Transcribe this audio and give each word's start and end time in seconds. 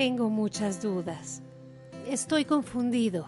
Tengo 0.00 0.30
muchas 0.30 0.80
dudas. 0.80 1.42
Estoy 2.08 2.46
confundido. 2.46 3.26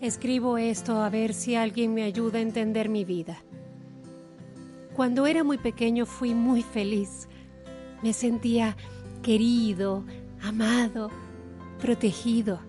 Escribo 0.00 0.58
esto 0.58 1.02
a 1.02 1.10
ver 1.10 1.34
si 1.34 1.56
alguien 1.56 1.92
me 1.92 2.04
ayuda 2.04 2.38
a 2.38 2.42
entender 2.42 2.88
mi 2.88 3.04
vida. 3.04 3.42
Cuando 4.94 5.26
era 5.26 5.42
muy 5.42 5.58
pequeño 5.58 6.06
fui 6.06 6.36
muy 6.36 6.62
feliz. 6.62 7.26
Me 8.00 8.12
sentía 8.12 8.76
querido, 9.24 10.04
amado, 10.40 11.10
protegido. 11.80 12.60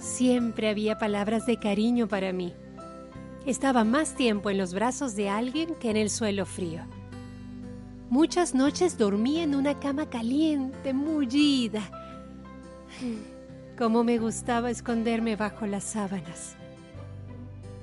Siempre 0.00 0.70
había 0.70 0.98
palabras 0.98 1.46
de 1.46 1.56
cariño 1.56 2.08
para 2.08 2.32
mí. 2.32 2.52
Estaba 3.46 3.84
más 3.84 4.16
tiempo 4.16 4.50
en 4.50 4.58
los 4.58 4.74
brazos 4.74 5.14
de 5.14 5.28
alguien 5.28 5.76
que 5.76 5.90
en 5.90 5.98
el 5.98 6.10
suelo 6.10 6.46
frío. 6.46 6.82
Muchas 8.12 8.54
noches 8.54 8.98
dormí 8.98 9.40
en 9.40 9.54
una 9.54 9.80
cama 9.80 10.04
caliente, 10.04 10.92
mullida. 10.92 11.80
Cómo 13.78 14.04
me 14.04 14.18
gustaba 14.18 14.70
esconderme 14.70 15.34
bajo 15.34 15.64
las 15.64 15.84
sábanas. 15.84 16.54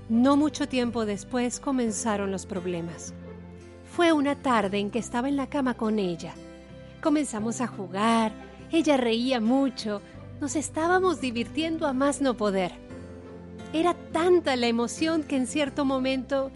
No 0.07 0.37
mucho 0.37 0.67
tiempo 0.67 1.07
después 1.07 1.59
comenzaron 1.59 2.29
los 2.29 2.45
problemas. 2.45 3.11
Fue 3.91 4.13
una 4.13 4.35
tarde 4.35 4.77
en 4.77 4.91
que 4.91 4.99
estaba 4.99 5.29
en 5.29 5.35
la 5.35 5.47
cama 5.47 5.73
con 5.73 5.97
ella. 5.97 6.35
Comenzamos 7.01 7.59
a 7.59 7.65
jugar, 7.65 8.31
ella 8.71 8.97
reía 8.97 9.41
mucho, 9.41 9.99
nos 10.39 10.55
estábamos 10.55 11.21
divirtiendo 11.21 11.87
a 11.87 11.93
más 11.93 12.21
no 12.21 12.37
poder. 12.37 12.71
Era 13.73 13.95
tanta 13.95 14.55
la 14.57 14.67
emoción 14.67 15.23
que 15.23 15.37
en 15.37 15.47
cierto 15.47 15.85
momento 15.85 16.51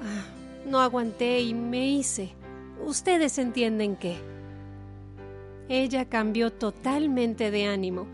ah, 0.00 0.26
no 0.70 0.78
aguanté 0.78 1.40
y 1.40 1.54
me 1.54 1.88
hice. 1.88 2.36
Ustedes 2.84 3.38
entienden 3.38 3.96
qué. 3.96 4.18
Ella 5.68 6.04
cambió 6.08 6.52
totalmente 6.52 7.50
de 7.50 7.66
ánimo. 7.66 8.06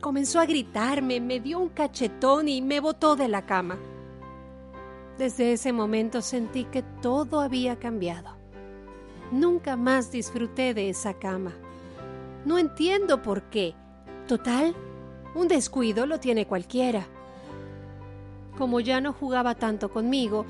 Comenzó 0.00 0.40
a 0.40 0.46
gritarme, 0.46 1.20
me 1.20 1.40
dio 1.40 1.58
un 1.58 1.68
cachetón 1.68 2.48
y 2.48 2.62
me 2.62 2.80
botó 2.80 3.16
de 3.16 3.28
la 3.28 3.44
cama. 3.44 3.78
Desde 5.18 5.52
ese 5.52 5.72
momento 5.72 6.22
sentí 6.22 6.64
que 6.64 6.82
todo 7.02 7.40
había 7.40 7.76
cambiado. 7.76 8.36
Nunca 9.32 9.76
más 9.76 10.12
disfruté 10.12 10.72
de 10.72 10.88
esa 10.88 11.14
cama. 11.14 11.52
No 12.44 12.58
entiendo 12.58 13.22
por 13.22 13.42
qué. 13.44 13.74
Total, 14.28 14.74
un 15.34 15.48
descuido 15.48 16.06
lo 16.06 16.20
tiene 16.20 16.46
cualquiera. 16.46 17.06
Como 18.56 18.80
ya 18.80 19.00
no 19.00 19.12
jugaba 19.12 19.56
tanto 19.56 19.90
conmigo, 19.90 20.46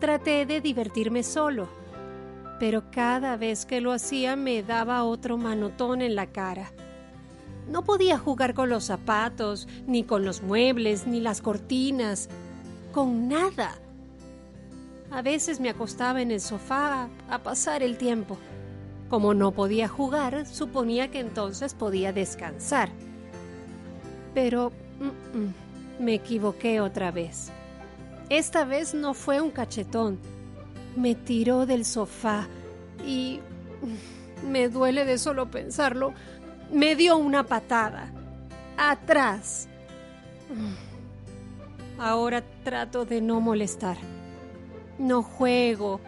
traté 0.00 0.44
de 0.44 0.60
divertirme 0.60 1.22
solo 1.22 1.68
pero 2.58 2.90
cada 2.90 3.36
vez 3.36 3.66
que 3.66 3.80
lo 3.80 3.92
hacía 3.92 4.36
me 4.36 4.62
daba 4.62 5.04
otro 5.04 5.36
manotón 5.38 6.02
en 6.02 6.14
la 6.14 6.26
cara. 6.26 6.72
No 7.70 7.84
podía 7.84 8.18
jugar 8.18 8.54
con 8.54 8.68
los 8.70 8.84
zapatos, 8.84 9.68
ni 9.86 10.02
con 10.02 10.24
los 10.24 10.42
muebles, 10.42 11.06
ni 11.06 11.20
las 11.20 11.42
cortinas, 11.42 12.28
con 12.92 13.28
nada. 13.28 13.78
A 15.10 15.22
veces 15.22 15.60
me 15.60 15.70
acostaba 15.70 16.20
en 16.22 16.30
el 16.30 16.40
sofá 16.40 17.08
a 17.30 17.38
pasar 17.42 17.82
el 17.82 17.96
tiempo. 17.98 18.38
Como 19.08 19.34
no 19.34 19.52
podía 19.52 19.88
jugar, 19.88 20.46
suponía 20.46 21.10
que 21.10 21.20
entonces 21.20 21.74
podía 21.74 22.12
descansar. 22.12 22.90
Pero 24.34 24.72
mm, 25.00 25.38
mm, 25.38 26.04
me 26.04 26.14
equivoqué 26.14 26.80
otra 26.80 27.10
vez. 27.10 27.50
Esta 28.28 28.64
vez 28.64 28.92
no 28.94 29.14
fue 29.14 29.40
un 29.40 29.50
cachetón, 29.50 30.18
me 30.96 31.14
tiró 31.14 31.66
del 31.66 31.84
sofá 31.84 32.48
y 33.06 33.40
me 34.48 34.68
duele 34.68 35.04
de 35.04 35.18
solo 35.18 35.50
pensarlo. 35.50 36.12
Me 36.72 36.96
dio 36.96 37.16
una 37.16 37.44
patada. 37.44 38.12
Atrás. 38.76 39.68
Ahora 41.98 42.44
trato 42.64 43.04
de 43.04 43.20
no 43.20 43.40
molestar. 43.40 43.96
No 44.98 45.22
juego. 45.22 46.00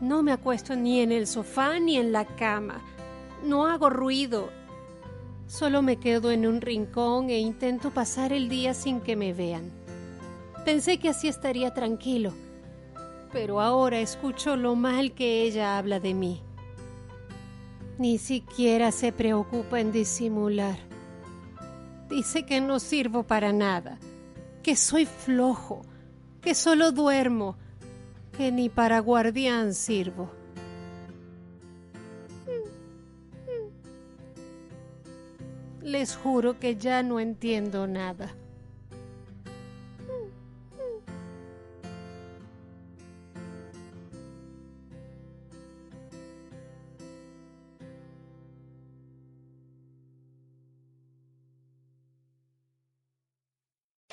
No 0.00 0.22
me 0.22 0.32
acuesto 0.32 0.76
ni 0.76 1.00
en 1.00 1.12
el 1.12 1.26
sofá 1.26 1.78
ni 1.78 1.96
en 1.96 2.12
la 2.12 2.24
cama. 2.24 2.80
No 3.44 3.66
hago 3.66 3.90
ruido. 3.90 4.50
Solo 5.46 5.82
me 5.82 5.96
quedo 5.96 6.30
en 6.30 6.46
un 6.46 6.60
rincón 6.60 7.30
e 7.30 7.38
intento 7.38 7.90
pasar 7.90 8.32
el 8.32 8.48
día 8.48 8.74
sin 8.74 9.00
que 9.00 9.16
me 9.16 9.32
vean. 9.32 9.70
Pensé 10.64 10.98
que 10.98 11.08
así 11.08 11.28
estaría 11.28 11.74
tranquilo 11.74 12.32
pero 13.32 13.60
ahora 13.60 13.98
escucho 13.98 14.56
lo 14.56 14.76
mal 14.76 15.12
que 15.12 15.42
ella 15.42 15.78
habla 15.78 15.98
de 15.98 16.12
mí. 16.12 16.42
Ni 17.98 18.18
siquiera 18.18 18.92
se 18.92 19.10
preocupa 19.12 19.80
en 19.80 19.90
disimular. 19.90 20.78
Dice 22.10 22.44
que 22.44 22.60
no 22.60 22.78
sirvo 22.78 23.22
para 23.22 23.52
nada, 23.52 23.98
que 24.62 24.76
soy 24.76 25.06
flojo, 25.06 25.82
que 26.42 26.54
solo 26.54 26.92
duermo, 26.92 27.56
que 28.36 28.52
ni 28.52 28.68
para 28.68 28.98
guardián 29.00 29.72
sirvo. 29.72 30.30
Les 35.80 36.16
juro 36.16 36.58
que 36.58 36.76
ya 36.76 37.02
no 37.02 37.18
entiendo 37.18 37.86
nada. 37.86 38.34